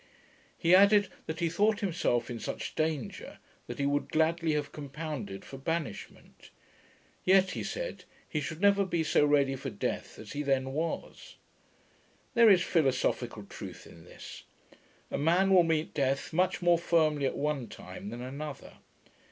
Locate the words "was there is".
10.73-12.63